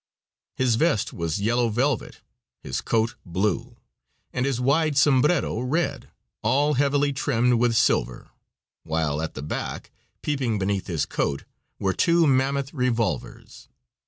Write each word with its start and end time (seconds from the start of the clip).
His 0.55 0.77
vest 0.77 1.13
was 1.13 1.39
yellow 1.39 1.69
velvet, 1.69 2.21
his 2.63 2.81
coat 2.81 3.13
blue, 3.23 3.75
and 4.33 4.47
his 4.47 4.59
wide 4.59 4.97
sombrero 4.97 5.59
red, 5.59 6.09
all 6.41 6.73
heavily 6.73 7.13
trimmed 7.13 7.59
with 7.59 7.75
silver, 7.75 8.31
while 8.81 9.21
at 9.21 9.35
the 9.35 9.43
back, 9.43 9.91
peeping 10.23 10.57
beneath 10.57 10.87
his 10.87 11.05
coat, 11.05 11.43
were 11.77 11.93
two 11.93 12.25
mammoth 12.25 12.73
revolvers. 12.73 13.67